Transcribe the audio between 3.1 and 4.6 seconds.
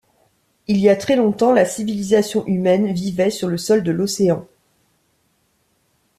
sur le sol de l'océan.